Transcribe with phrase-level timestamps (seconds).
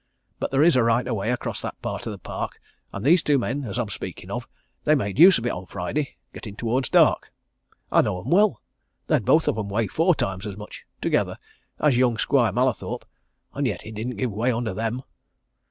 [0.39, 2.59] But there is a right of way across that part of the park,
[2.91, 4.47] and these two men as I'm speaking of
[4.83, 7.31] they made use of it on Friday getting towards dark.
[7.91, 8.63] I know 'em well
[9.05, 11.37] they'd both of 'em weigh four times as much together
[11.79, 13.05] as young Squire Mallathorpe,
[13.53, 15.03] and yet it didn't give way under them.